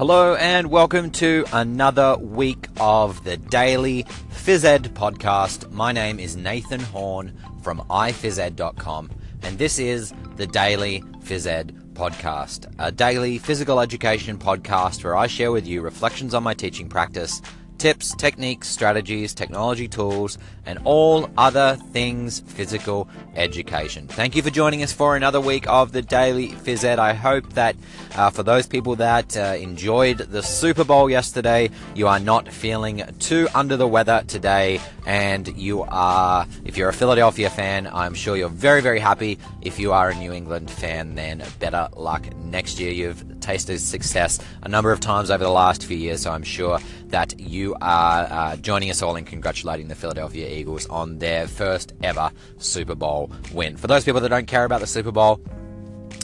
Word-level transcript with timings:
Hello 0.00 0.34
and 0.36 0.70
welcome 0.70 1.10
to 1.10 1.44
another 1.52 2.16
week 2.16 2.68
of 2.80 3.22
the 3.22 3.36
Daily 3.36 4.04
Phys 4.30 4.64
Ed 4.64 4.84
podcast. 4.94 5.70
My 5.72 5.92
name 5.92 6.18
is 6.18 6.38
Nathan 6.38 6.80
Horne 6.80 7.36
from 7.62 7.80
iphysed.com 7.90 9.10
and 9.42 9.58
this 9.58 9.78
is 9.78 10.14
the 10.36 10.46
Daily 10.46 11.02
Phys 11.18 11.46
Ed 11.46 11.76
podcast, 11.92 12.72
a 12.78 12.90
daily 12.90 13.36
physical 13.36 13.78
education 13.78 14.38
podcast 14.38 15.04
where 15.04 15.18
I 15.18 15.26
share 15.26 15.52
with 15.52 15.66
you 15.66 15.82
reflections 15.82 16.32
on 16.32 16.44
my 16.44 16.54
teaching 16.54 16.88
practice 16.88 17.42
tips, 17.80 18.14
techniques, 18.14 18.68
strategies, 18.68 19.32
technology 19.32 19.88
tools, 19.88 20.36
and 20.66 20.78
all 20.84 21.30
other 21.38 21.76
things 21.92 22.40
physical 22.40 23.08
education. 23.34 24.06
Thank 24.06 24.36
you 24.36 24.42
for 24.42 24.50
joining 24.50 24.82
us 24.82 24.92
for 24.92 25.16
another 25.16 25.40
week 25.40 25.66
of 25.66 25.92
the 25.92 26.02
Daily 26.02 26.48
Phys 26.50 26.84
Ed. 26.84 26.98
I 26.98 27.14
hope 27.14 27.54
that 27.54 27.74
uh, 28.14 28.28
for 28.28 28.42
those 28.42 28.66
people 28.66 28.96
that 28.96 29.34
uh, 29.34 29.56
enjoyed 29.58 30.18
the 30.18 30.42
Super 30.42 30.84
Bowl 30.84 31.08
yesterday, 31.08 31.70
you 31.94 32.06
are 32.06 32.20
not 32.20 32.52
feeling 32.52 33.02
too 33.18 33.48
under 33.54 33.78
the 33.78 33.88
weather 33.88 34.22
today, 34.26 34.78
and 35.06 35.48
you 35.56 35.82
are, 35.82 36.46
if 36.66 36.76
you're 36.76 36.90
a 36.90 36.92
Philadelphia 36.92 37.48
fan, 37.48 37.86
I'm 37.86 38.12
sure 38.12 38.36
you're 38.36 38.50
very, 38.50 38.82
very 38.82 39.00
happy. 39.00 39.38
If 39.62 39.78
you 39.78 39.92
are 39.92 40.10
a 40.10 40.14
New 40.14 40.32
England 40.34 40.70
fan, 40.70 41.14
then 41.14 41.42
better 41.58 41.88
luck 41.96 42.30
next 42.36 42.78
year. 42.78 42.92
You've 42.92 43.40
tasted 43.40 43.80
success 43.80 44.38
a 44.62 44.68
number 44.68 44.92
of 44.92 45.00
times 45.00 45.30
over 45.30 45.42
the 45.42 45.50
last 45.50 45.84
few 45.86 45.96
years, 45.96 46.20
so 46.20 46.30
I'm 46.30 46.42
sure 46.42 46.78
that 47.06 47.40
you 47.40 47.69
are 47.80 48.26
uh, 48.30 48.56
joining 48.56 48.90
us 48.90 49.02
all 49.02 49.16
in 49.16 49.24
congratulating 49.24 49.88
the 49.88 49.94
Philadelphia 49.94 50.48
Eagles 50.48 50.86
on 50.86 51.18
their 51.18 51.46
first 51.46 51.92
ever 52.02 52.30
Super 52.58 52.94
Bowl 52.94 53.30
win. 53.52 53.76
For 53.76 53.86
those 53.86 54.04
people 54.04 54.20
that 54.20 54.28
don't 54.28 54.46
care 54.46 54.64
about 54.64 54.80
the 54.80 54.86
Super 54.86 55.12
Bowl, 55.12 55.40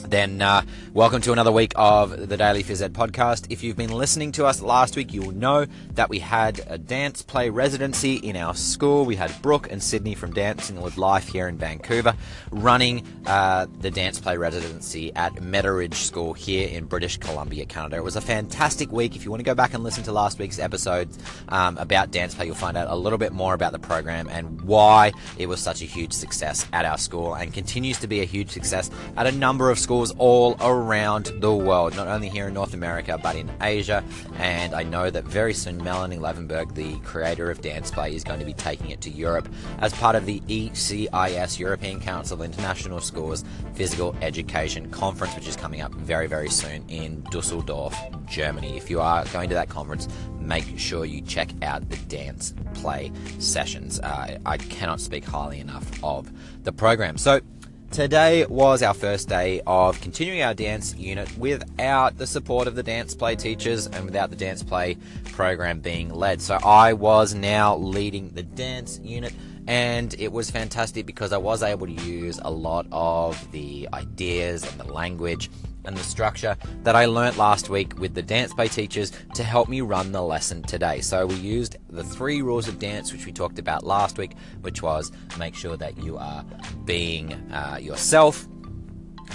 then 0.09 0.41
uh, 0.41 0.61
welcome 0.93 1.21
to 1.21 1.33
another 1.33 1.51
week 1.51 1.73
of 1.75 2.29
the 2.29 2.37
Daily 2.37 2.63
Phys 2.63 2.81
Ed 2.81 2.93
podcast. 2.93 3.47
If 3.49 3.61
you've 3.61 3.75
been 3.75 3.91
listening 3.91 4.31
to 4.33 4.45
us 4.45 4.61
last 4.61 4.95
week, 4.95 5.13
you 5.13 5.21
will 5.21 5.33
know 5.33 5.65
that 5.95 6.09
we 6.09 6.19
had 6.19 6.61
a 6.67 6.77
dance 6.77 7.21
play 7.21 7.49
residency 7.49 8.15
in 8.15 8.37
our 8.37 8.55
school. 8.55 9.03
We 9.03 9.17
had 9.17 9.33
Brooke 9.41 9.69
and 9.69 9.83
Sydney 9.83 10.15
from 10.15 10.33
Dancing 10.33 10.81
with 10.81 10.97
Life 10.97 11.27
here 11.27 11.47
in 11.47 11.57
Vancouver 11.57 12.15
running 12.51 13.05
uh, 13.25 13.67
the 13.81 13.91
dance 13.91 14.19
play 14.19 14.37
residency 14.37 15.13
at 15.13 15.33
Metteridge 15.41 15.95
School 15.95 16.33
here 16.33 16.69
in 16.69 16.85
British 16.85 17.17
Columbia, 17.17 17.65
Canada. 17.65 17.97
It 17.97 18.03
was 18.03 18.15
a 18.15 18.21
fantastic 18.21 18.91
week. 18.91 19.15
If 19.15 19.25
you 19.25 19.31
want 19.31 19.41
to 19.41 19.45
go 19.45 19.55
back 19.55 19.73
and 19.73 19.83
listen 19.83 20.03
to 20.05 20.13
last 20.13 20.39
week's 20.39 20.59
episode 20.59 21.09
um, 21.49 21.77
about 21.77 22.11
dance 22.11 22.33
play, 22.33 22.45
you'll 22.45 22.55
find 22.55 22.77
out 22.77 22.87
a 22.89 22.95
little 22.95 23.19
bit 23.19 23.33
more 23.33 23.53
about 23.53 23.73
the 23.73 23.79
program 23.79 24.29
and 24.29 24.61
why 24.61 25.11
it 25.37 25.47
was 25.47 25.59
such 25.59 25.81
a 25.81 25.85
huge 25.85 26.13
success 26.13 26.65
at 26.71 26.85
our 26.85 26.97
school 26.97 27.33
and 27.33 27.53
continues 27.53 27.99
to 27.99 28.07
be 28.07 28.21
a 28.21 28.25
huge 28.25 28.49
success 28.49 28.89
at 29.17 29.27
a 29.27 29.31
number 29.31 29.69
of 29.69 29.77
schools 29.77 29.96
schools 29.97 30.13
all 30.19 30.55
around 30.61 31.25
the 31.39 31.51
world, 31.51 31.95
not 31.95 32.07
only 32.07 32.29
here 32.29 32.49
in 32.49 32.53
North 32.53 32.75
America, 32.75 33.19
but 33.21 33.35
in 33.35 33.49
Asia. 33.61 34.03
And 34.35 34.75
I 34.75 34.83
know 34.83 35.09
that 35.09 35.23
very 35.23 35.55
soon 35.55 35.83
Melanie 35.83 36.17
Levenberg, 36.17 36.75
the 36.75 36.99
creator 36.99 37.49
of 37.49 37.61
Dance 37.61 37.89
Play, 37.89 38.13
is 38.13 38.23
going 38.23 38.39
to 38.39 38.45
be 38.45 38.53
taking 38.53 38.91
it 38.91 39.01
to 39.01 39.09
Europe 39.09 39.49
as 39.79 39.93
part 39.93 40.15
of 40.15 40.27
the 40.27 40.39
ECIS, 40.41 41.57
European 41.57 41.99
Council 41.99 42.39
of 42.39 42.45
International 42.45 42.99
Schools 42.99 43.43
Physical 43.73 44.15
Education 44.21 44.91
Conference, 44.91 45.33
which 45.33 45.47
is 45.47 45.55
coming 45.55 45.81
up 45.81 45.91
very, 45.95 46.27
very 46.27 46.49
soon 46.49 46.87
in 46.89 47.23
Dusseldorf, 47.31 47.97
Germany. 48.27 48.77
If 48.77 48.91
you 48.91 49.01
are 49.01 49.25
going 49.33 49.49
to 49.49 49.55
that 49.55 49.69
conference, 49.69 50.07
make 50.39 50.77
sure 50.77 51.05
you 51.05 51.21
check 51.21 51.49
out 51.63 51.89
the 51.89 51.97
dance 52.05 52.53
play 52.75 53.11
sessions. 53.39 53.99
Uh, 53.99 54.37
I 54.45 54.57
cannot 54.57 55.01
speak 55.01 55.25
highly 55.25 55.59
enough 55.59 55.89
of 56.03 56.31
the 56.63 56.71
program. 56.71 57.17
So, 57.17 57.41
Today 57.91 58.45
was 58.45 58.83
our 58.83 58.93
first 58.93 59.29
day 59.29 59.61
of 59.65 59.99
continuing 60.01 60.43
our 60.43 60.53
dance 60.53 60.93
unit 60.95 61.35
without 61.37 62.17
the 62.17 62.27
support 62.27 62.67
of 62.67 62.75
the 62.75 62.83
dance 62.83 63.15
play 63.15 63.35
teachers 63.35 63.87
and 63.87 64.05
without 64.05 64.29
the 64.29 64.35
dance 64.35 64.61
play 64.61 64.97
program 65.31 65.79
being 65.79 66.13
led. 66.13 66.41
So 66.41 66.55
I 66.63 66.93
was 66.93 67.33
now 67.33 67.77
leading 67.77 68.29
the 68.29 68.43
dance 68.43 68.99
unit 69.03 69.33
and 69.67 70.13
it 70.19 70.31
was 70.31 70.51
fantastic 70.51 71.05
because 71.05 71.33
I 71.33 71.37
was 71.37 71.63
able 71.63 71.87
to 71.87 71.93
use 71.93 72.39
a 72.43 72.51
lot 72.51 72.85
of 72.91 73.51
the 73.51 73.87
ideas 73.93 74.69
and 74.69 74.79
the 74.79 74.91
language 74.91 75.49
and 75.87 75.97
the 75.97 76.03
structure 76.03 76.55
that 76.83 76.95
I 76.95 77.05
learnt 77.05 77.37
last 77.37 77.69
week 77.69 77.97
with 77.97 78.13
the 78.13 78.21
dance 78.21 78.53
play 78.53 78.67
teachers 78.67 79.11
to 79.33 79.43
help 79.43 79.69
me 79.69 79.81
run 79.81 80.11
the 80.11 80.21
lesson 80.21 80.61
today. 80.61 81.01
So 81.01 81.25
we 81.25 81.35
used 81.35 81.77
the 81.89 82.03
three 82.03 82.41
rules 82.41 82.67
of 82.67 82.77
dance 82.77 83.11
which 83.11 83.25
we 83.25 83.31
talked 83.31 83.57
about 83.57 83.83
last 83.83 84.17
week, 84.17 84.35
which 84.61 84.83
was 84.83 85.11
make 85.39 85.55
sure 85.55 85.77
that 85.77 85.97
you 86.03 86.17
are 86.17 86.45
being 86.85 87.33
uh, 87.51 87.79
yourself, 87.81 88.47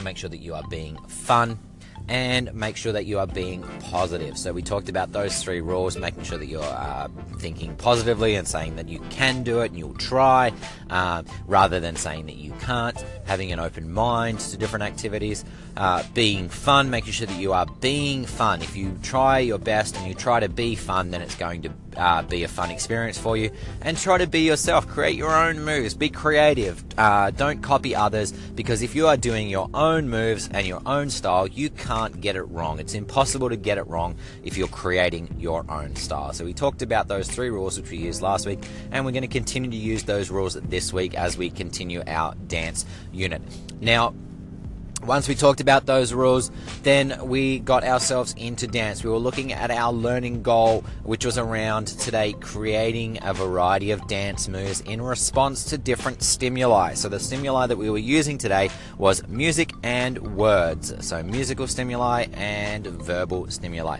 make 0.04 0.16
sure 0.16 0.30
that 0.30 0.40
you 0.40 0.54
are 0.54 0.64
being 0.68 0.96
fun, 1.08 1.58
and 2.08 2.52
make 2.54 2.76
sure 2.76 2.92
that 2.92 3.06
you 3.06 3.18
are 3.18 3.26
being 3.26 3.62
positive. 3.80 4.36
So, 4.36 4.52
we 4.52 4.62
talked 4.62 4.88
about 4.88 5.12
those 5.12 5.42
three 5.42 5.60
rules 5.60 5.96
making 5.96 6.24
sure 6.24 6.38
that 6.38 6.46
you're 6.46 6.62
uh, 6.62 7.08
thinking 7.38 7.76
positively 7.76 8.34
and 8.34 8.46
saying 8.46 8.76
that 8.76 8.88
you 8.88 9.00
can 9.10 9.42
do 9.42 9.60
it 9.60 9.70
and 9.70 9.78
you'll 9.78 9.94
try, 9.94 10.52
uh, 10.90 11.22
rather 11.46 11.80
than 11.80 11.96
saying 11.96 12.26
that 12.26 12.36
you 12.36 12.52
can't, 12.60 13.02
having 13.24 13.52
an 13.52 13.60
open 13.60 13.92
mind 13.92 14.40
to 14.40 14.56
different 14.56 14.84
activities, 14.84 15.44
uh, 15.76 16.02
being 16.14 16.48
fun, 16.48 16.90
making 16.90 17.12
sure 17.12 17.26
that 17.26 17.38
you 17.38 17.52
are 17.52 17.66
being 17.80 18.26
fun. 18.26 18.62
If 18.62 18.76
you 18.76 18.98
try 19.02 19.38
your 19.38 19.58
best 19.58 19.96
and 19.96 20.06
you 20.06 20.14
try 20.14 20.40
to 20.40 20.48
be 20.48 20.74
fun, 20.74 21.10
then 21.10 21.22
it's 21.22 21.34
going 21.34 21.62
to 21.62 21.72
uh, 21.96 22.22
be 22.22 22.42
a 22.42 22.48
fun 22.48 22.70
experience 22.70 23.18
for 23.18 23.36
you. 23.36 23.50
And 23.80 23.96
try 23.96 24.18
to 24.18 24.26
be 24.26 24.40
yourself. 24.40 24.86
Create 24.88 25.16
your 25.16 25.34
own 25.34 25.64
moves. 25.64 25.94
Be 25.94 26.08
creative. 26.08 26.82
Uh, 26.98 27.30
don't 27.30 27.62
copy 27.62 27.94
others 27.94 28.32
because 28.32 28.82
if 28.82 28.94
you 28.94 29.06
are 29.06 29.16
doing 29.16 29.48
your 29.48 29.68
own 29.74 30.08
moves 30.08 30.48
and 30.52 30.66
your 30.66 30.82
own 30.86 31.10
style, 31.10 31.46
you 31.46 31.70
can't 31.70 31.91
get 32.20 32.36
it 32.36 32.42
wrong. 32.42 32.78
It's 32.78 32.94
impossible 32.94 33.48
to 33.48 33.56
get 33.56 33.78
it 33.78 33.86
wrong 33.86 34.16
if 34.44 34.56
you're 34.56 34.68
creating 34.68 35.34
your 35.38 35.64
own 35.70 35.96
style. 35.96 36.32
So 36.32 36.44
we 36.44 36.52
talked 36.52 36.82
about 36.82 37.08
those 37.08 37.28
three 37.28 37.50
rules 37.50 37.78
which 37.78 37.90
we 37.90 37.98
used 37.98 38.22
last 38.22 38.46
week, 38.46 38.60
and 38.90 39.04
we're 39.04 39.12
going 39.12 39.22
to 39.22 39.28
continue 39.28 39.70
to 39.70 39.76
use 39.76 40.04
those 40.04 40.30
rules 40.30 40.54
this 40.54 40.92
week 40.92 41.14
as 41.14 41.36
we 41.36 41.50
continue 41.50 42.02
our 42.06 42.34
dance 42.46 42.84
unit. 43.12 43.42
Now, 43.80 44.14
once 45.04 45.28
we 45.28 45.34
talked 45.34 45.60
about 45.60 45.86
those 45.86 46.12
rules, 46.12 46.50
then 46.82 47.18
we 47.26 47.58
got 47.58 47.84
ourselves 47.84 48.34
into 48.36 48.66
dance. 48.66 49.02
We 49.02 49.10
were 49.10 49.18
looking 49.18 49.52
at 49.52 49.70
our 49.70 49.92
learning 49.92 50.42
goal, 50.42 50.84
which 51.02 51.24
was 51.24 51.38
around 51.38 51.88
today 51.88 52.34
creating 52.34 53.18
a 53.22 53.34
variety 53.34 53.90
of 53.90 54.06
dance 54.06 54.48
moves 54.48 54.80
in 54.82 55.02
response 55.02 55.64
to 55.66 55.78
different 55.78 56.22
stimuli. 56.22 56.94
So, 56.94 57.08
the 57.08 57.18
stimuli 57.18 57.66
that 57.66 57.76
we 57.76 57.90
were 57.90 57.98
using 57.98 58.38
today 58.38 58.70
was 58.98 59.26
music 59.26 59.72
and 59.82 60.36
words. 60.36 60.94
So, 61.06 61.22
musical 61.22 61.66
stimuli 61.66 62.26
and 62.34 62.86
verbal 62.86 63.50
stimuli. 63.50 63.98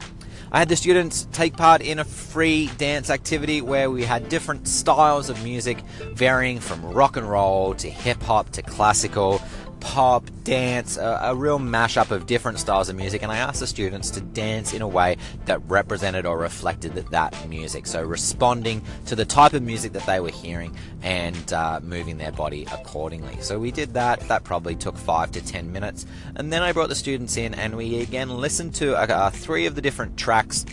I 0.55 0.59
had 0.59 0.69
the 0.69 0.77
students 0.77 1.27
take 1.33 1.57
part 1.57 1.81
in 1.81 1.99
a 1.99 2.05
free 2.05 2.71
dance 2.77 3.09
activity 3.09 3.63
where 3.63 3.91
we 3.91 4.05
had 4.05 4.29
different 4.29 4.69
styles 4.69 5.31
of 5.31 5.43
music 5.43 5.79
varying 6.13 6.61
from 6.61 6.85
rock 6.85 7.17
and 7.17 7.29
roll 7.29 7.75
to 7.77 7.89
hip 7.89 8.23
hop 8.23 8.51
to 8.51 8.63
classical 8.63 9.41
pop, 9.83 10.25
dance, 10.45 10.97
a, 10.97 11.19
a, 11.25 11.35
real 11.35 11.59
mashup 11.59 12.13
of 12.13 12.25
different 12.27 12.61
styles 12.61 12.89
of 12.89 12.95
music. 12.95 13.23
And 13.23 13.33
I 13.33 13.39
asked 13.39 13.59
the 13.59 13.67
students 13.67 14.11
to 14.13 14.21
dance 14.21 14.73
in 14.73 14.81
a 14.81 14.87
way 14.87 15.17
that 15.47 15.61
represented 15.69 16.25
or 16.25 16.39
reflected 16.39 16.95
that, 16.95 17.11
that 17.11 17.49
music. 17.49 17.87
So 17.87 18.03
responding 18.03 18.83
to 19.07 19.17
the 19.17 19.25
type 19.25 19.53
of 19.55 19.63
music 19.63 19.93
that 19.93 20.07
they 20.07 20.21
were 20.21 20.31
hearing 20.31 20.75
and 21.03 21.53
uh, 21.53 21.81
moving 21.83 22.17
their 22.17 22.33
body 22.33 22.67
accordingly. 22.73 23.41
So 23.41 23.59
we 23.59 23.73
did 23.73 23.95
that. 23.95 24.21
That 24.29 24.45
probably 24.45 24.77
took 24.77 24.97
five 24.97 25.33
to 25.33 25.45
ten 25.45 25.73
minutes. 25.73 26.07
And 26.37 26.53
then 26.53 26.63
I 26.63 26.73
brought 26.73 26.89
the 26.89 26.95
students 26.95 27.37
in 27.37 27.53
and 27.53 27.77
we 27.77 28.01
again 28.01 28.31
listened 28.31 28.75
to 28.77 28.97
uh, 28.97 29.31
three 29.31 29.67
of 29.67 29.75
the 29.75 29.83
different 29.83 30.17
tracks 30.17 30.65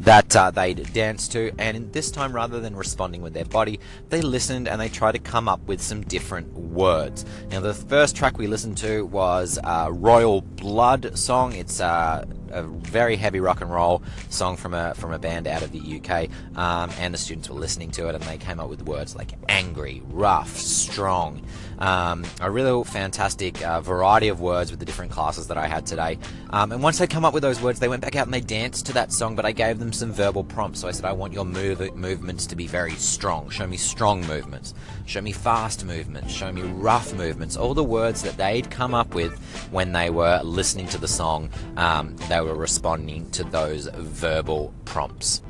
that 0.00 0.36
uh, 0.36 0.50
they'd 0.50 0.92
dance 0.92 1.28
to, 1.28 1.52
and 1.58 1.92
this 1.92 2.10
time 2.10 2.32
rather 2.32 2.60
than 2.60 2.76
responding 2.76 3.22
with 3.22 3.32
their 3.32 3.44
body, 3.44 3.80
they 4.10 4.20
listened 4.20 4.68
and 4.68 4.80
they 4.80 4.88
tried 4.88 5.12
to 5.12 5.18
come 5.18 5.48
up 5.48 5.60
with 5.66 5.80
some 5.80 6.02
different 6.02 6.52
words. 6.52 7.24
Now, 7.50 7.60
the 7.60 7.74
first 7.74 8.14
track 8.14 8.38
we 8.38 8.46
listened 8.46 8.76
to 8.78 9.06
was 9.06 9.58
uh, 9.64 9.88
Royal 9.90 10.42
Blood 10.42 11.16
song. 11.18 11.54
It's 11.54 11.80
uh, 11.80 12.24
a 12.56 12.62
very 12.62 13.16
heavy 13.16 13.40
rock 13.40 13.60
and 13.60 13.70
roll 13.70 14.02
song 14.28 14.56
from 14.56 14.74
a 14.74 14.94
from 14.94 15.12
a 15.12 15.18
band 15.18 15.46
out 15.46 15.62
of 15.62 15.72
the 15.72 16.00
UK, 16.00 16.28
um, 16.56 16.90
and 16.98 17.12
the 17.14 17.18
students 17.18 17.48
were 17.48 17.58
listening 17.58 17.90
to 17.92 18.08
it, 18.08 18.14
and 18.14 18.24
they 18.24 18.38
came 18.38 18.60
up 18.60 18.68
with 18.68 18.82
words 18.82 19.14
like 19.14 19.32
angry, 19.48 20.02
rough, 20.06 20.56
strong. 20.56 21.42
Um, 21.78 22.24
a 22.40 22.50
real 22.50 22.84
fantastic 22.84 23.62
uh, 23.64 23.80
variety 23.80 24.28
of 24.28 24.40
words 24.40 24.70
with 24.70 24.80
the 24.80 24.86
different 24.86 25.12
classes 25.12 25.48
that 25.48 25.58
I 25.58 25.66
had 25.66 25.86
today. 25.86 26.18
Um, 26.50 26.72
and 26.72 26.82
once 26.82 26.98
they 26.98 27.06
come 27.06 27.24
up 27.24 27.34
with 27.34 27.42
those 27.42 27.60
words, 27.60 27.80
they 27.80 27.88
went 27.88 28.02
back 28.02 28.16
out 28.16 28.26
and 28.26 28.32
they 28.32 28.40
danced 28.40 28.86
to 28.86 28.92
that 28.94 29.12
song. 29.12 29.36
But 29.36 29.44
I 29.44 29.52
gave 29.52 29.78
them 29.78 29.92
some 29.92 30.12
verbal 30.12 30.44
prompts. 30.44 30.80
So 30.80 30.88
I 30.88 30.92
said, 30.92 31.04
I 31.04 31.12
want 31.12 31.32
your 31.32 31.44
move- 31.44 31.94
movements 31.94 32.46
to 32.46 32.56
be 32.56 32.66
very 32.66 32.92
strong. 32.92 33.50
Show 33.50 33.66
me 33.66 33.76
strong 33.76 34.26
movements. 34.26 34.74
Show 35.04 35.20
me 35.20 35.32
fast 35.32 35.84
movements. 35.84 36.32
Show 36.32 36.50
me 36.50 36.62
rough 36.62 37.12
movements. 37.12 37.56
All 37.56 37.74
the 37.74 37.84
words 37.84 38.22
that 38.22 38.36
they'd 38.36 38.70
come 38.70 38.94
up 38.94 39.14
with 39.14 39.38
when 39.70 39.92
they 39.92 40.10
were 40.10 40.40
listening 40.42 40.88
to 40.88 40.98
the 40.98 41.08
song. 41.08 41.50
Um, 41.76 42.16
they 42.28 42.40
were 42.40 42.45
responding 42.54 43.30
to 43.32 43.44
those 43.44 43.88
verbal 43.88 44.72
prompts. 44.84 45.42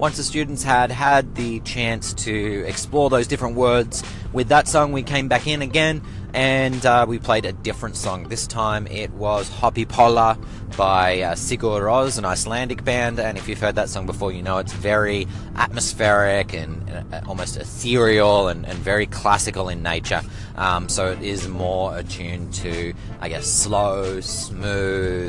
Once 0.00 0.16
the 0.16 0.22
students 0.22 0.62
had 0.62 0.90
had 0.90 1.34
the 1.34 1.60
chance 1.60 2.14
to 2.14 2.64
explore 2.66 3.10
those 3.10 3.26
different 3.26 3.54
words 3.54 4.02
with 4.32 4.48
that 4.48 4.66
song, 4.66 4.92
we 4.92 5.02
came 5.02 5.28
back 5.28 5.46
in 5.46 5.60
again 5.60 6.00
and 6.32 6.86
uh, 6.86 7.04
we 7.08 7.18
played 7.18 7.44
a 7.44 7.52
different 7.52 7.96
song. 7.96 8.28
This 8.28 8.46
time 8.46 8.86
it 8.86 9.10
was 9.10 9.50
Hoppípolla 9.50 10.42
by 10.76 11.20
uh, 11.20 11.34
Sigur 11.34 11.82
Rós, 11.82 12.16
an 12.16 12.24
Icelandic 12.24 12.84
band. 12.84 13.18
And 13.18 13.36
if 13.36 13.48
you've 13.48 13.60
heard 13.60 13.74
that 13.74 13.88
song 13.88 14.06
before, 14.06 14.32
you 14.32 14.42
know 14.42 14.58
it's 14.58 14.72
very 14.72 15.26
atmospheric 15.56 16.54
and, 16.54 16.88
uh, 17.12 17.20
almost 17.26 17.56
ethereal 17.56 18.48
and, 18.48 18.64
and, 18.66 18.78
very 18.78 19.06
classical 19.06 19.68
in 19.68 19.82
nature. 19.82 20.22
Um, 20.56 20.88
so 20.88 21.10
it 21.10 21.20
is 21.22 21.48
more 21.48 21.98
attuned 21.98 22.54
to, 22.54 22.94
I 23.20 23.28
guess, 23.28 23.46
slow, 23.46 24.20
smooth. 24.20 25.19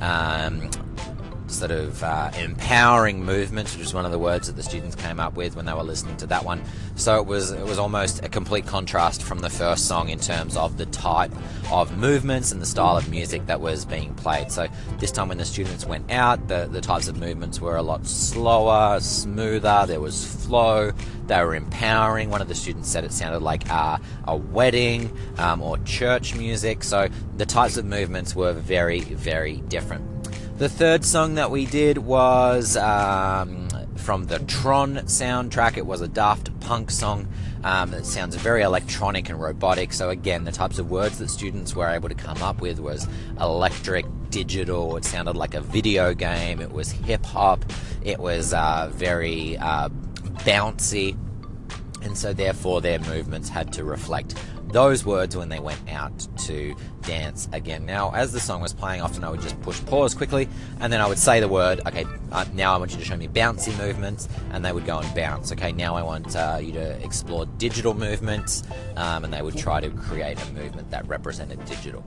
Um, 0.00 0.70
sort 1.58 1.70
of 1.70 2.02
uh, 2.02 2.30
empowering 2.38 3.24
movement, 3.24 3.68
which 3.70 3.80
was 3.80 3.92
one 3.92 4.04
of 4.04 4.12
the 4.12 4.18
words 4.18 4.46
that 4.46 4.56
the 4.56 4.62
students 4.62 4.94
came 4.94 5.18
up 5.18 5.34
with 5.34 5.56
when 5.56 5.66
they 5.66 5.72
were 5.72 5.82
listening 5.82 6.16
to 6.18 6.26
that 6.26 6.44
one. 6.44 6.62
So 6.94 7.18
it 7.18 7.26
was 7.26 7.50
it 7.50 7.64
was 7.64 7.78
almost 7.78 8.24
a 8.24 8.28
complete 8.28 8.66
contrast 8.66 9.22
from 9.22 9.40
the 9.40 9.50
first 9.50 9.86
song 9.86 10.08
in 10.08 10.18
terms 10.18 10.56
of 10.56 10.78
the 10.78 10.86
type 10.86 11.32
of 11.72 11.96
movements 11.98 12.52
and 12.52 12.62
the 12.62 12.66
style 12.66 12.96
of 12.96 13.08
music 13.10 13.46
that 13.46 13.60
was 13.60 13.84
being 13.84 14.14
played. 14.14 14.50
So 14.52 14.68
this 14.98 15.10
time 15.10 15.28
when 15.28 15.38
the 15.38 15.44
students 15.44 15.84
went 15.84 16.10
out, 16.10 16.48
the, 16.48 16.68
the 16.70 16.80
types 16.80 17.08
of 17.08 17.18
movements 17.18 17.60
were 17.60 17.76
a 17.76 17.82
lot 17.82 18.06
slower, 18.06 19.00
smoother, 19.00 19.84
there 19.86 20.00
was 20.00 20.24
flow, 20.24 20.92
they 21.26 21.42
were 21.44 21.54
empowering. 21.54 22.30
One 22.30 22.40
of 22.40 22.48
the 22.48 22.54
students 22.54 22.88
said 22.88 23.04
it 23.04 23.12
sounded 23.12 23.40
like 23.40 23.70
uh, 23.70 23.98
a 24.26 24.36
wedding 24.36 25.10
um, 25.38 25.60
or 25.60 25.78
church 25.78 26.34
music. 26.34 26.82
So 26.82 27.08
the 27.36 27.46
types 27.46 27.76
of 27.76 27.84
movements 27.84 28.34
were 28.34 28.52
very, 28.52 29.00
very 29.00 29.56
different. 29.68 30.17
The 30.58 30.68
third 30.68 31.04
song 31.04 31.36
that 31.36 31.52
we 31.52 31.66
did 31.66 31.98
was 31.98 32.76
um, 32.76 33.68
from 33.94 34.26
the 34.26 34.40
Tron 34.40 34.96
soundtrack. 34.96 35.76
It 35.76 35.86
was 35.86 36.00
a 36.00 36.08
Daft 36.08 36.58
Punk 36.58 36.90
song. 36.90 37.28
Um, 37.62 37.94
it 37.94 38.04
sounds 38.04 38.34
very 38.34 38.62
electronic 38.62 39.28
and 39.28 39.40
robotic. 39.40 39.92
So 39.92 40.10
again, 40.10 40.42
the 40.42 40.50
types 40.50 40.80
of 40.80 40.90
words 40.90 41.18
that 41.18 41.30
students 41.30 41.76
were 41.76 41.86
able 41.86 42.08
to 42.08 42.16
come 42.16 42.42
up 42.42 42.60
with 42.60 42.80
was 42.80 43.06
electric, 43.38 44.04
digital. 44.30 44.96
It 44.96 45.04
sounded 45.04 45.36
like 45.36 45.54
a 45.54 45.60
video 45.60 46.12
game. 46.12 46.60
It 46.60 46.72
was 46.72 46.90
hip 46.90 47.24
hop. 47.24 47.64
It 48.02 48.18
was 48.18 48.52
uh, 48.52 48.90
very 48.92 49.56
uh, 49.58 49.90
bouncy, 50.40 51.16
and 52.02 52.18
so 52.18 52.32
therefore 52.32 52.80
their 52.80 52.98
movements 52.98 53.48
had 53.48 53.72
to 53.74 53.84
reflect 53.84 54.34
those 54.72 55.06
words 55.06 55.36
when 55.36 55.48
they 55.50 55.60
went 55.60 55.88
out 55.88 56.26
to 56.36 56.74
dance 57.02 57.48
again. 57.52 57.86
Now, 57.86 58.12
as 58.14 58.32
the 58.32 58.40
song 58.40 58.60
was 58.60 58.72
playing, 58.72 59.00
often 59.00 59.24
I 59.24 59.30
would 59.30 59.40
just 59.40 59.60
push 59.62 59.80
pause 59.86 60.14
quickly, 60.14 60.48
and 60.80 60.92
then 60.92 61.00
I 61.00 61.06
would 61.06 61.18
say 61.18 61.40
the 61.40 61.48
word, 61.48 61.80
okay, 61.86 62.04
uh, 62.32 62.44
now 62.54 62.74
I 62.74 62.78
want 62.78 62.92
you 62.92 62.98
to 62.98 63.04
show 63.04 63.16
me 63.16 63.28
bouncy 63.28 63.76
movements, 63.78 64.28
and 64.50 64.64
they 64.64 64.72
would 64.72 64.86
go 64.86 64.98
and 64.98 65.14
bounce. 65.14 65.52
Okay, 65.52 65.72
now 65.72 65.94
I 65.94 66.02
want 66.02 66.36
uh, 66.36 66.58
you 66.60 66.72
to 66.72 67.04
explore 67.04 67.46
digital 67.46 67.94
movements, 67.94 68.64
um, 68.96 69.24
and 69.24 69.32
they 69.32 69.42
would 69.42 69.56
try 69.56 69.80
to 69.80 69.90
create 69.90 70.40
a 70.42 70.52
movement 70.52 70.90
that 70.90 71.06
represented 71.08 71.64
digital. 71.64 72.04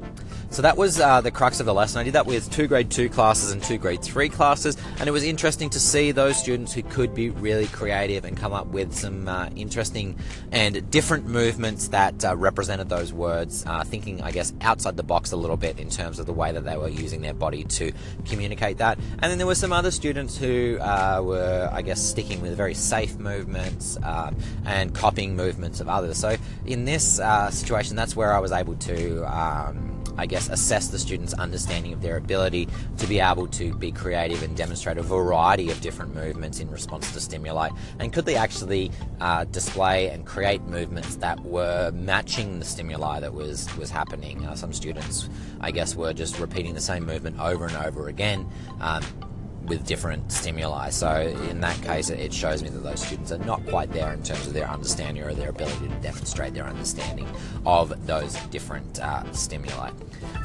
So 0.49 0.61
that 0.61 0.77
was 0.77 0.99
uh, 0.99 1.21
the 1.21 1.31
crux 1.31 1.59
of 1.59 1.65
the 1.65 1.73
lesson. 1.73 1.99
I 1.99 2.03
did 2.03 2.13
that 2.13 2.25
with 2.25 2.51
two 2.51 2.67
grade 2.67 2.91
two 2.91 3.09
classes 3.09 3.51
and 3.51 3.63
two 3.63 3.77
grade 3.77 4.01
three 4.01 4.29
classes, 4.29 4.77
and 4.99 5.07
it 5.07 5.11
was 5.11 5.23
interesting 5.23 5.69
to 5.71 5.79
see 5.79 6.11
those 6.11 6.37
students 6.37 6.73
who 6.73 6.83
could 6.83 7.15
be 7.15 7.29
really 7.29 7.67
creative 7.67 8.25
and 8.25 8.35
come 8.35 8.53
up 8.53 8.67
with 8.67 8.93
some 8.93 9.27
uh, 9.27 9.49
interesting 9.55 10.17
and 10.51 10.89
different 10.91 11.25
movements 11.25 11.87
that 11.89 12.23
uh, 12.25 12.35
represented 12.35 12.89
those 12.89 13.13
words, 13.13 13.65
uh, 13.65 13.83
thinking, 13.83 14.21
I 14.21 14.31
guess, 14.31 14.53
outside 14.61 14.80
outside 14.81 14.97
the 14.97 15.03
box 15.03 15.31
a 15.31 15.35
little 15.35 15.57
bit 15.57 15.79
in 15.79 15.91
terms 15.91 16.17
of 16.17 16.25
the 16.25 16.33
way 16.33 16.51
that 16.51 16.63
they 16.63 16.75
were 16.75 16.89
using 16.89 17.21
their 17.21 17.35
body 17.35 17.63
to 17.65 17.91
communicate 18.25 18.79
that. 18.79 18.97
And 19.19 19.31
then 19.31 19.37
there 19.37 19.45
were 19.45 19.53
some 19.53 19.71
other 19.71 19.91
students 19.91 20.35
who 20.35 20.79
uh, 20.81 21.21
were, 21.23 21.69
I 21.71 21.83
guess, 21.83 22.01
sticking 22.01 22.41
with 22.41 22.57
very 22.57 22.73
safe 22.73 23.19
movements 23.19 23.99
um, 24.03 24.35
and 24.65 24.95
copying 24.95 25.35
movements 25.35 25.81
of 25.81 25.87
others. 25.87 26.17
So 26.17 26.35
in 26.65 26.85
this 26.85 27.19
uh, 27.19 27.51
situation, 27.51 27.95
that's 27.95 28.15
where 28.15 28.33
I 28.33 28.39
was 28.39 28.51
able 28.51 28.73
to. 28.75 29.23
Um, 29.25 30.00
I 30.17 30.25
guess, 30.25 30.49
assess 30.49 30.89
the 30.89 30.99
students' 30.99 31.33
understanding 31.33 31.93
of 31.93 32.01
their 32.01 32.17
ability 32.17 32.67
to 32.97 33.07
be 33.07 33.19
able 33.19 33.47
to 33.47 33.73
be 33.75 33.91
creative 33.91 34.43
and 34.43 34.55
demonstrate 34.55 34.97
a 34.97 35.01
variety 35.01 35.71
of 35.71 35.81
different 35.81 36.13
movements 36.13 36.59
in 36.59 36.69
response 36.69 37.11
to 37.13 37.19
stimuli. 37.19 37.69
And 37.99 38.11
could 38.11 38.25
they 38.25 38.35
actually 38.35 38.91
uh, 39.19 39.45
display 39.45 40.09
and 40.09 40.25
create 40.25 40.61
movements 40.63 41.15
that 41.17 41.39
were 41.43 41.91
matching 41.91 42.59
the 42.59 42.65
stimuli 42.65 43.19
that 43.19 43.33
was, 43.33 43.73
was 43.77 43.89
happening? 43.89 44.45
Uh, 44.45 44.55
some 44.55 44.73
students, 44.73 45.29
I 45.59 45.71
guess, 45.71 45.95
were 45.95 46.13
just 46.13 46.39
repeating 46.39 46.73
the 46.73 46.81
same 46.81 47.05
movement 47.05 47.39
over 47.39 47.65
and 47.65 47.75
over 47.77 48.07
again. 48.07 48.47
Um, 48.79 49.03
with 49.65 49.85
different 49.85 50.31
stimuli. 50.31 50.89
So 50.89 51.21
in 51.49 51.61
that 51.61 51.81
case, 51.81 52.09
it 52.09 52.33
shows 52.33 52.63
me 52.63 52.69
that 52.69 52.83
those 52.83 53.05
students 53.05 53.31
are 53.31 53.37
not 53.39 53.65
quite 53.67 53.91
there 53.91 54.11
in 54.13 54.23
terms 54.23 54.47
of 54.47 54.53
their 54.53 54.67
understanding 54.67 55.23
or 55.23 55.33
their 55.33 55.49
ability 55.49 55.87
to 55.87 55.95
demonstrate 55.95 56.53
their 56.53 56.65
understanding 56.65 57.27
of 57.65 58.05
those 58.07 58.35
different 58.45 58.99
uh, 58.99 59.31
stimuli. 59.31 59.91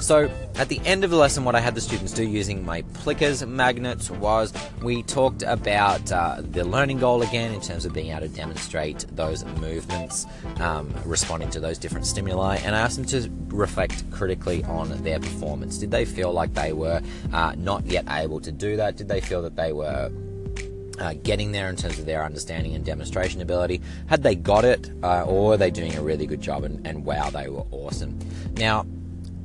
So 0.01 0.31
at 0.57 0.69
the 0.69 0.81
end 0.85 1.05
of 1.05 1.11
the 1.11 1.17
lesson, 1.17 1.45
what 1.45 1.55
I 1.55 1.61
had 1.61 1.75
the 1.75 1.81
students 1.81 2.13
do 2.13 2.27
using 2.27 2.65
my 2.65 2.83
Plickers 2.95 3.45
magnets 3.45 4.11
was 4.11 4.53
we 4.83 5.03
talked 5.03 5.43
about 5.43 6.11
uh, 6.12 6.43
the 6.43 6.65
learning 6.65 6.99
goal 6.99 7.23
again 7.23 7.53
in 7.55 7.61
terms 7.61 7.85
of 7.85 7.93
being 7.93 8.11
able 8.11 8.21
to 8.21 8.29
demonstrate 8.29 9.07
those 9.17 9.45
movements 9.61 10.27
um, 10.61 10.93
responding 11.05 11.51
to 11.51 11.61
those 11.61 11.79
different 11.79 12.07
stimuli, 12.07 12.57
and 12.57 12.75
I 12.75 12.81
asked 12.81 12.97
them 12.97 13.07
to 13.07 13.31
reflect 13.49 14.09
critically 14.11 14.62
on 14.65 15.03
their 15.03 15.19
performance. 15.19 15.79
Did 15.79 15.91
they 15.91 16.05
feel 16.05 16.33
like 16.33 16.53
they 16.55 16.73
were 16.73 17.01
uh, 17.33 17.55
not 17.57 17.87
yet 17.87 18.05
able 18.11 18.41
to 18.41 18.53
do 18.53 18.77
that? 18.77 18.97
Did 18.97 19.06
they 19.08 19.20
feel 19.20 19.43
that 19.43 19.56
they 19.56 19.73
were 19.73 20.11
uh, 20.99 21.14
getting 21.23 21.53
there 21.53 21.69
in 21.69 21.76
terms 21.76 21.99
of 21.99 22.06
their 22.06 22.25
understanding 22.25 22.75
and 22.75 22.85
demonstration 22.85 23.41
ability? 23.41 23.81
Had 24.06 24.23
they 24.23 24.35
got 24.35 24.64
it, 24.64 24.91
uh, 25.03 25.25
or 25.25 25.49
were 25.49 25.56
they 25.56 25.70
doing 25.70 25.94
a 25.97 26.03
really 26.03 26.26
good 26.26 26.41
job? 26.41 26.64
And, 26.64 26.87
and 26.87 27.05
wow, 27.05 27.31
they 27.31 27.49
were 27.49 27.64
awesome. 27.70 28.19
Now, 28.56 28.87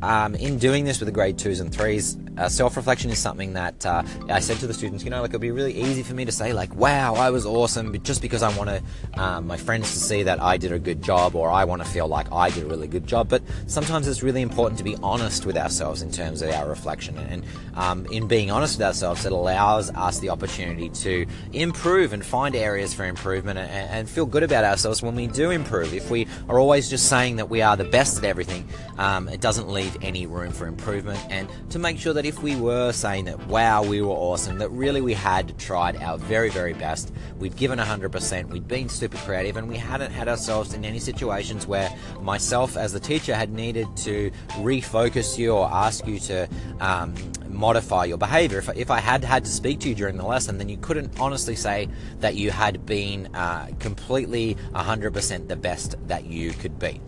um, 0.01 0.35
in 0.35 0.57
doing 0.57 0.85
this 0.85 0.99
with 0.99 1.07
the 1.07 1.11
grade 1.11 1.37
twos 1.37 1.59
and 1.59 1.73
threes, 1.73 2.17
uh, 2.37 2.49
Self 2.49 2.77
reflection 2.77 3.11
is 3.11 3.19
something 3.19 3.53
that 3.53 3.85
uh, 3.85 4.03
I 4.29 4.39
said 4.39 4.57
to 4.57 4.67
the 4.67 4.73
students, 4.73 5.03
you 5.03 5.09
know, 5.09 5.21
like 5.21 5.31
it'd 5.31 5.41
be 5.41 5.51
really 5.51 5.73
easy 5.73 6.03
for 6.03 6.13
me 6.13 6.25
to 6.25 6.31
say, 6.31 6.53
like, 6.53 6.73
wow, 6.75 7.15
I 7.15 7.29
was 7.29 7.45
awesome, 7.45 7.91
but 7.91 8.03
just 8.03 8.21
because 8.21 8.43
I 8.43 8.55
want 8.57 8.69
to, 8.69 9.21
um, 9.21 9.47
my 9.47 9.57
friends 9.57 9.91
to 9.91 9.99
see 9.99 10.23
that 10.23 10.41
I 10.41 10.57
did 10.57 10.71
a 10.71 10.79
good 10.79 11.01
job 11.01 11.35
or 11.35 11.49
I 11.49 11.65
want 11.65 11.81
to 11.83 11.87
feel 11.87 12.07
like 12.07 12.31
I 12.31 12.49
did 12.49 12.63
a 12.63 12.67
really 12.67 12.87
good 12.87 13.07
job. 13.07 13.29
But 13.29 13.41
sometimes 13.67 14.07
it's 14.07 14.23
really 14.23 14.41
important 14.41 14.77
to 14.77 14.83
be 14.83 14.95
honest 15.03 15.45
with 15.45 15.57
ourselves 15.57 16.01
in 16.01 16.11
terms 16.11 16.41
of 16.41 16.51
our 16.51 16.67
reflection. 16.67 17.17
And 17.17 17.43
um, 17.75 18.05
in 18.07 18.27
being 18.27 18.51
honest 18.51 18.77
with 18.77 18.85
ourselves, 18.85 19.25
it 19.25 19.31
allows 19.31 19.89
us 19.91 20.19
the 20.19 20.29
opportunity 20.29 20.89
to 20.89 21.25
improve 21.53 22.13
and 22.13 22.25
find 22.25 22.55
areas 22.55 22.93
for 22.93 23.05
improvement 23.05 23.59
and, 23.59 23.69
and 23.69 24.09
feel 24.09 24.25
good 24.25 24.43
about 24.43 24.63
ourselves 24.63 25.01
when 25.01 25.15
we 25.15 25.27
do 25.27 25.51
improve. 25.51 25.93
If 25.93 26.09
we 26.09 26.27
are 26.47 26.59
always 26.59 26.89
just 26.89 27.09
saying 27.09 27.37
that 27.37 27.49
we 27.49 27.61
are 27.61 27.75
the 27.75 27.83
best 27.85 28.17
at 28.17 28.23
everything, 28.23 28.67
um, 28.97 29.27
it 29.27 29.41
doesn't 29.41 29.69
leave 29.69 29.97
any 30.01 30.25
room 30.25 30.51
for 30.51 30.67
improvement. 30.67 31.19
And 31.29 31.49
to 31.71 31.79
make 31.79 31.97
sure 31.97 32.13
that 32.13 32.20
that 32.21 32.27
if 32.27 32.44
we 32.44 32.56
were 32.56 32.91
saying 32.91 33.25
that, 33.25 33.47
wow, 33.47 33.81
we 33.81 34.00
were 34.00 34.13
awesome, 34.13 34.59
that 34.59 34.69
really 34.69 35.01
we 35.01 35.15
had 35.15 35.57
tried 35.57 35.95
our 36.03 36.19
very, 36.19 36.51
very 36.51 36.74
best, 36.74 37.12
we'd 37.39 37.55
given 37.55 37.79
100%, 37.79 38.48
we'd 38.50 38.67
been 38.67 38.88
super 38.88 39.17
creative, 39.17 39.57
and 39.57 39.67
we 39.67 39.75
hadn't 39.75 40.12
had 40.12 40.27
ourselves 40.27 40.75
in 40.75 40.86
any 40.86 41.00
situations 41.00 41.65
where 41.65 41.91
myself 42.19 42.77
as 42.77 42.93
the 42.93 43.00
teacher 43.00 43.34
had 43.34 43.51
needed 43.51 43.88
to 43.98 44.29
refocus 44.50 45.36
you 45.39 45.51
or 45.51 45.67
ask 45.74 46.05
you 46.05 46.19
to 46.19 46.48
um, 46.79 47.15
modify 47.48 48.05
your 48.05 48.19
behavior. 48.19 48.60
If, 48.60 48.69
if 48.77 48.91
I 48.91 49.00
had 49.00 49.24
had 49.24 49.43
to 49.45 49.50
speak 49.50 49.79
to 49.79 49.89
you 49.89 49.95
during 49.95 50.17
the 50.17 50.25
lesson, 50.25 50.60
then 50.60 50.69
you 50.69 50.77
couldn't 50.77 51.19
honestly 51.19 51.55
say 51.55 51.88
that 52.19 52.36
you 52.36 52.51
had 52.51 52.86
been 52.86 53.34
uh, 53.34 53.72
completely 53.79 54.57
100% 54.75 55.48
the 55.48 55.55
best 55.55 55.95
that 56.07 56.25
you 56.25 56.51
could 56.51 56.77
be. 56.77 57.01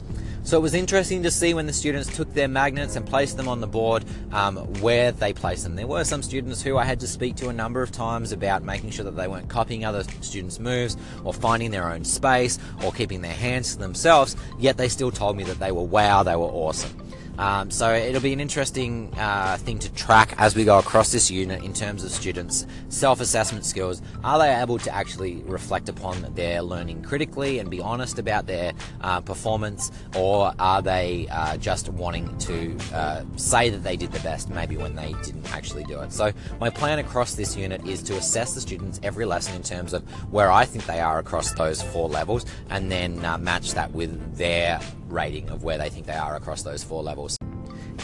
So 0.45 0.57
it 0.57 0.61
was 0.61 0.73
interesting 0.73 1.23
to 1.23 1.31
see 1.31 1.53
when 1.53 1.67
the 1.67 1.73
students 1.73 2.13
took 2.13 2.33
their 2.33 2.49
magnets 2.49 2.97
and 2.97 3.05
placed 3.05 3.37
them 3.37 3.47
on 3.47 3.61
the 3.61 3.67
board 3.67 4.03
um, 4.33 4.57
where 4.81 5.13
they 5.13 5.31
placed 5.31 5.63
them. 5.63 5.75
There 5.75 5.87
were 5.87 6.03
some 6.03 6.21
students 6.21 6.61
who 6.61 6.77
I 6.77 6.83
had 6.83 6.99
to 6.99 7.07
speak 7.07 7.37
to 7.37 7.47
a 7.47 7.53
number 7.53 7.81
of 7.81 7.93
times 7.93 8.33
about 8.33 8.61
making 8.61 8.89
sure 8.89 9.05
that 9.05 9.15
they 9.15 9.29
weren't 9.29 9.47
copying 9.47 9.85
other 9.85 10.03
students' 10.19 10.59
moves 10.59 10.97
or 11.23 11.33
finding 11.33 11.71
their 11.71 11.89
own 11.89 12.03
space 12.03 12.59
or 12.83 12.91
keeping 12.91 13.21
their 13.21 13.31
hands 13.33 13.73
to 13.73 13.79
themselves, 13.79 14.35
yet 14.59 14.75
they 14.75 14.89
still 14.89 15.11
told 15.11 15.37
me 15.37 15.45
that 15.45 15.59
they 15.59 15.71
were 15.71 15.81
wow, 15.83 16.23
they 16.23 16.35
were 16.35 16.43
awesome. 16.43 17.02
Um, 17.37 17.71
so 17.71 17.93
it'll 17.93 18.21
be 18.21 18.33
an 18.33 18.39
interesting 18.39 19.11
uh, 19.17 19.57
thing 19.57 19.79
to 19.79 19.93
track 19.93 20.35
as 20.37 20.55
we 20.55 20.65
go 20.65 20.77
across 20.77 21.11
this 21.11 21.31
unit 21.31 21.63
in 21.63 21.73
terms 21.73 22.03
of 22.03 22.11
students' 22.11 22.67
self-assessment 22.89 23.65
skills. 23.65 24.01
Are 24.23 24.37
they 24.37 24.53
able 24.53 24.77
to 24.79 24.93
actually 24.93 25.37
reflect 25.45 25.89
upon 25.89 26.21
their 26.35 26.61
learning 26.61 27.01
critically 27.01 27.59
and 27.59 27.69
be 27.69 27.81
honest 27.81 28.19
about 28.19 28.45
their 28.45 28.73
uh, 29.01 29.21
performance, 29.21 29.91
or 30.15 30.53
are 30.59 30.81
they 30.81 31.27
uh, 31.31 31.57
just 31.57 31.89
wanting 31.89 32.37
to 32.39 32.77
uh, 32.93 33.23
say 33.35 33.69
that 33.69 33.83
they 33.83 33.97
did 33.97 34.11
the 34.11 34.19
best 34.19 34.49
maybe 34.49 34.77
when 34.77 34.95
they 34.95 35.13
didn't 35.23 35.51
actually 35.53 35.83
do 35.85 35.99
it? 36.01 36.11
So 36.11 36.31
my 36.59 36.69
plan 36.69 36.99
across 36.99 37.35
this 37.35 37.55
unit 37.55 37.85
is 37.87 38.03
to 38.03 38.15
assess 38.15 38.53
the 38.53 38.61
students 38.61 38.99
every 39.01 39.25
lesson 39.25 39.55
in 39.55 39.63
terms 39.63 39.93
of 39.93 40.03
where 40.31 40.51
I 40.51 40.65
think 40.65 40.85
they 40.85 40.99
are 40.99 41.19
across 41.19 41.51
those 41.53 41.81
four 41.81 42.07
levels, 42.07 42.45
and 42.69 42.91
then 42.91 43.25
uh, 43.25 43.37
match 43.37 43.73
that 43.73 43.91
with 43.91 44.37
their 44.37 44.79
rating 45.13 45.49
of 45.49 45.63
where 45.63 45.77
they 45.77 45.89
think 45.89 46.05
they 46.05 46.13
are 46.13 46.35
across 46.35 46.63
those 46.63 46.83
four 46.83 47.03
levels. 47.03 47.37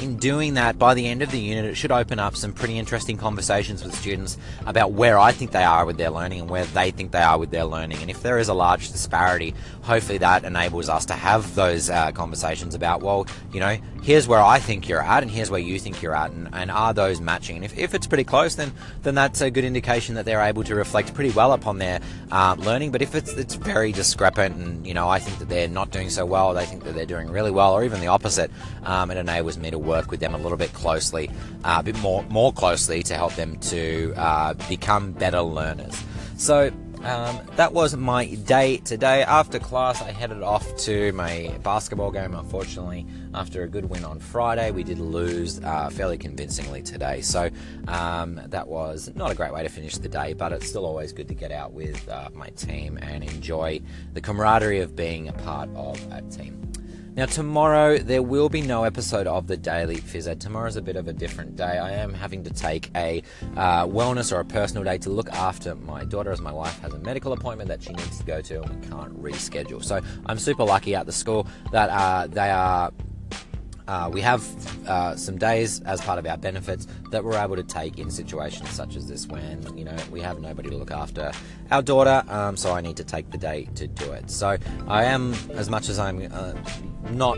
in 0.01 0.17
doing 0.17 0.53
that, 0.53 0.77
by 0.77 0.93
the 0.93 1.07
end 1.07 1.21
of 1.21 1.31
the 1.31 1.39
unit, 1.39 1.65
it 1.65 1.75
should 1.75 1.91
open 1.91 2.19
up 2.19 2.35
some 2.35 2.53
pretty 2.53 2.77
interesting 2.77 3.17
conversations 3.17 3.83
with 3.83 3.93
students 3.93 4.37
about 4.65 4.91
where 4.91 5.19
I 5.19 5.31
think 5.31 5.51
they 5.51 5.63
are 5.63 5.85
with 5.85 5.97
their 5.97 6.09
learning 6.09 6.41
and 6.41 6.49
where 6.49 6.65
they 6.65 6.91
think 6.91 7.11
they 7.11 7.21
are 7.21 7.37
with 7.37 7.51
their 7.51 7.65
learning. 7.65 7.97
And 7.99 8.09
if 8.09 8.21
there 8.21 8.37
is 8.37 8.47
a 8.47 8.53
large 8.53 8.91
disparity, 8.91 9.53
hopefully 9.81 10.19
that 10.19 10.45
enables 10.45 10.87
us 10.87 11.05
to 11.07 11.13
have 11.13 11.53
those 11.55 11.89
uh, 11.89 12.11
conversations 12.13 12.75
about, 12.75 13.01
well, 13.01 13.27
you 13.51 13.59
know, 13.59 13.77
here's 14.01 14.27
where 14.27 14.41
I 14.41 14.59
think 14.59 14.87
you're 14.87 15.01
at 15.01 15.23
and 15.23 15.31
here's 15.31 15.49
where 15.49 15.59
you 15.59 15.79
think 15.79 16.01
you're 16.01 16.15
at, 16.15 16.31
and, 16.31 16.49
and 16.53 16.71
are 16.71 16.93
those 16.93 17.21
matching? 17.21 17.55
And 17.57 17.65
if, 17.65 17.77
if 17.77 17.93
it's 17.93 18.07
pretty 18.07 18.23
close, 18.23 18.55
then 18.55 18.71
then 19.03 19.15
that's 19.15 19.41
a 19.41 19.49
good 19.49 19.63
indication 19.63 20.15
that 20.15 20.25
they're 20.25 20.41
able 20.41 20.63
to 20.63 20.75
reflect 20.75 21.13
pretty 21.13 21.31
well 21.31 21.53
upon 21.53 21.77
their 21.77 21.99
uh, 22.31 22.55
learning. 22.59 22.91
But 22.91 23.01
if 23.01 23.15
it's 23.15 23.33
it's 23.33 23.55
very 23.55 23.91
discrepant, 23.91 24.55
and 24.55 24.85
you 24.85 24.93
know 24.93 25.09
I 25.09 25.19
think 25.19 25.39
that 25.39 25.49
they're 25.49 25.67
not 25.67 25.91
doing 25.91 26.09
so 26.09 26.25
well, 26.25 26.53
they 26.53 26.65
think 26.65 26.83
that 26.83 26.95
they're 26.95 27.05
doing 27.05 27.29
really 27.29 27.51
well, 27.51 27.73
or 27.73 27.83
even 27.83 27.99
the 27.99 28.07
opposite, 28.07 28.51
um, 28.83 29.11
it 29.11 29.17
enables 29.17 29.57
me 29.57 29.71
to 29.71 29.79
work 29.79 30.11
with 30.11 30.19
them 30.19 30.33
a 30.33 30.37
little 30.37 30.57
bit 30.57 30.73
closely, 30.73 31.29
uh, 31.63 31.77
a 31.79 31.83
bit 31.83 31.97
more 31.99 32.23
more 32.29 32.53
closely 32.53 33.03
to 33.03 33.15
help 33.15 33.35
them 33.35 33.57
to 33.59 34.13
uh, 34.15 34.53
become 34.67 35.11
better 35.11 35.41
learners. 35.41 36.03
So 36.37 36.71
um, 37.03 37.39
that 37.55 37.73
was 37.73 37.95
my 37.95 38.25
day 38.25 38.77
today. 38.77 39.23
After 39.23 39.57
class, 39.57 40.01
I 40.01 40.11
headed 40.11 40.43
off 40.43 40.75
to 40.79 41.11
my 41.13 41.57
basketball 41.63 42.11
game. 42.11 42.33
Unfortunately, 42.35 43.05
after 43.33 43.63
a 43.63 43.67
good 43.67 43.85
win 43.85 44.03
on 44.03 44.19
Friday, 44.19 44.71
we 44.71 44.83
did 44.83 44.99
lose 44.99 45.59
uh, 45.63 45.89
fairly 45.89 46.17
convincingly 46.17 46.81
today. 46.81 47.21
So 47.21 47.49
um, 47.87 48.41
that 48.47 48.67
was 48.67 49.11
not 49.15 49.31
a 49.31 49.35
great 49.35 49.53
way 49.53 49.63
to 49.63 49.69
finish 49.69 49.97
the 49.97 50.09
day, 50.09 50.33
but 50.33 50.51
it's 50.51 50.67
still 50.67 50.85
always 50.85 51.13
good 51.13 51.27
to 51.29 51.33
get 51.33 51.51
out 51.51 51.71
with 51.71 52.07
uh, 52.09 52.29
my 52.33 52.49
team 52.49 52.97
and 53.01 53.23
enjoy 53.23 53.81
the 54.13 54.21
camaraderie 54.21 54.81
of 54.81 54.95
being 54.95 55.29
a 55.29 55.33
part 55.33 55.69
of 55.75 55.99
a 56.11 56.21
team. 56.23 56.61
Now, 57.19 57.25
tomorrow 57.25 57.97
there 57.97 58.23
will 58.23 58.47
be 58.47 58.61
no 58.61 58.85
episode 58.85 59.27
of 59.27 59.47
the 59.47 59.57
Daily 59.57 59.97
Phys 59.97 60.25
Ed. 60.25 60.39
Tomorrow's 60.39 60.77
a 60.77 60.81
bit 60.81 60.95
of 60.95 61.09
a 61.09 61.11
different 61.11 61.57
day. 61.57 61.77
I 61.77 61.91
am 61.91 62.13
having 62.13 62.45
to 62.45 62.49
take 62.49 62.89
a 62.95 63.21
uh, 63.57 63.85
wellness 63.85 64.31
or 64.31 64.39
a 64.39 64.45
personal 64.45 64.85
day 64.85 64.99
to 64.99 65.09
look 65.09 65.29
after 65.33 65.75
my 65.75 66.05
daughter 66.05 66.31
as 66.31 66.39
my 66.39 66.53
wife 66.53 66.79
has 66.79 66.93
a 66.93 66.99
medical 66.99 67.33
appointment 67.33 67.67
that 67.67 67.83
she 67.83 67.91
needs 67.91 68.19
to 68.19 68.23
go 68.23 68.39
to 68.39 68.61
and 68.61 68.81
we 68.81 68.87
can't 68.87 69.21
reschedule. 69.21 69.83
So 69.83 69.99
I'm 70.27 70.39
super 70.39 70.63
lucky 70.63 70.95
at 70.95 71.07
the 71.07 71.11
school 71.11 71.45
that 71.73 71.89
uh, 71.89 72.27
they 72.27 72.51
are 72.51 72.89
uh, 73.89 74.07
we 74.07 74.21
have 74.21 74.45
uh, 74.87 75.15
some 75.15 75.35
days 75.37 75.81
as 75.81 75.99
part 75.99 76.19
of 76.19 76.25
our 76.27 76.37
benefits 76.37 76.87
that 77.09 77.23
we're 77.23 77.37
able 77.37 77.55
to 77.55 77.63
take 77.63 77.97
in 77.97 78.11
situations 78.11 78.69
such 78.69 78.95
as 78.95 79.07
this 79.07 79.25
when 79.25 79.75
you 79.75 79.83
know 79.83 79.97
we 80.11 80.21
have 80.21 80.39
nobody 80.39 80.69
to 80.69 80.77
look 80.77 80.91
after 80.91 81.31
our 81.71 81.81
daughter 81.81 82.23
um, 82.27 82.55
so 82.55 82.71
i 82.71 82.81
need 82.81 82.95
to 82.95 83.03
take 83.03 83.27
the 83.31 83.37
day 83.37 83.67
to 83.73 83.87
do 83.87 84.11
it 84.11 84.29
so 84.29 84.55
i 84.87 85.03
am 85.03 85.33
as 85.53 85.71
much 85.71 85.89
as 85.89 85.97
i'm 85.97 86.21
uh, 86.31 86.53
not 87.11 87.37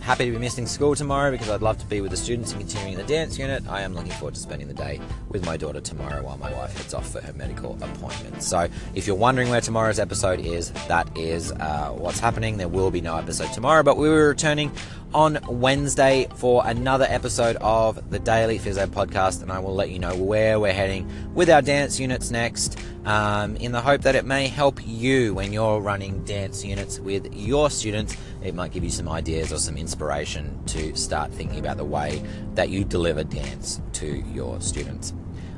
happy 0.00 0.26
to 0.26 0.32
be 0.32 0.38
missing 0.38 0.66
school 0.66 0.94
tomorrow 0.94 1.30
because 1.30 1.50
i'd 1.50 1.60
love 1.60 1.78
to 1.78 1.84
be 1.86 2.00
with 2.00 2.10
the 2.10 2.16
students 2.16 2.52
and 2.52 2.60
continuing 2.60 2.96
the 2.96 3.04
dance 3.04 3.38
unit. 3.38 3.62
I 3.68 3.82
am 3.82 3.94
looking 3.94 4.12
forward 4.12 4.34
to 4.34 4.40
spending 4.40 4.66
the 4.66 4.74
day 4.74 5.00
with 5.28 5.44
my 5.44 5.56
daughter 5.56 5.80
tomorrow 5.80 6.22
while 6.22 6.38
my 6.38 6.52
wife 6.52 6.76
heads 6.76 6.94
off 6.94 7.10
for 7.10 7.20
her 7.20 7.32
medical 7.34 7.76
appointment. 7.82 8.42
So 8.42 8.68
if 8.94 9.06
you're 9.06 9.16
wondering 9.16 9.50
where 9.50 9.60
tomorrow's 9.60 9.98
episode 9.98 10.40
is 10.40 10.70
that 10.88 11.16
is 11.16 11.52
uh, 11.52 11.90
what's 11.90 12.18
happening. 12.18 12.56
There 12.56 12.68
will 12.68 12.90
be 12.90 13.00
no 13.00 13.16
episode 13.16 13.52
tomorrow 13.52 13.82
but 13.82 13.96
we 13.96 14.08
will 14.08 14.16
be 14.16 14.22
returning 14.22 14.72
on 15.12 15.38
Wednesday 15.48 16.28
for 16.36 16.62
another 16.64 17.06
episode 17.08 17.56
of 17.56 18.10
the 18.10 18.18
Daily 18.18 18.58
Phys 18.58 18.78
Ed 18.78 18.92
podcast, 18.92 19.42
and 19.42 19.50
I 19.50 19.58
will 19.58 19.74
let 19.74 19.90
you 19.90 19.98
know 19.98 20.14
where 20.14 20.60
we're 20.60 20.72
heading 20.72 21.10
with 21.34 21.50
our 21.50 21.62
dance 21.62 21.98
units 21.98 22.30
next, 22.30 22.78
um, 23.04 23.56
in 23.56 23.72
the 23.72 23.80
hope 23.80 24.02
that 24.02 24.14
it 24.14 24.24
may 24.24 24.48
help 24.48 24.80
you 24.86 25.34
when 25.34 25.52
you're 25.52 25.80
running 25.80 26.24
dance 26.24 26.64
units 26.64 26.98
with 26.98 27.34
your 27.34 27.70
students. 27.70 28.16
It 28.42 28.54
might 28.54 28.72
give 28.72 28.84
you 28.84 28.90
some 28.90 29.08
ideas 29.08 29.52
or 29.52 29.58
some 29.58 29.76
inspiration 29.76 30.58
to 30.66 30.94
start 30.96 31.32
thinking 31.32 31.58
about 31.58 31.76
the 31.76 31.84
way 31.84 32.22
that 32.54 32.68
you 32.68 32.84
deliver 32.84 33.24
dance 33.24 33.80
to 33.94 34.06
your 34.32 34.60
students. 34.60 35.14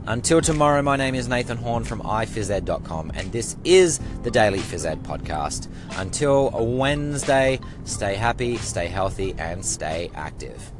Until 0.06 0.40
tomorrow, 0.40 0.82
my 0.82 0.96
name 0.96 1.14
is 1.14 1.28
Nathan 1.28 1.56
Horne 1.56 1.84
from 1.84 2.00
iphysed.com, 2.00 3.12
and 3.14 3.30
this 3.30 3.56
is 3.62 4.00
the 4.24 4.32
Daily 4.32 4.58
Phys 4.58 4.84
Ed 4.84 5.04
podcast. 5.04 5.68
Until 5.96 6.50
Wednesday, 6.50 7.60
stay 7.84 8.16
happy, 8.16 8.56
stay 8.56 8.88
healthy, 8.88 9.32
and 9.38 9.64
stay 9.64 10.10
active. 10.14 10.72